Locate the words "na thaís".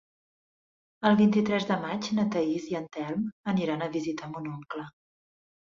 2.21-2.67